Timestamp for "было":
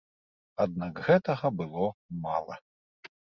1.59-1.85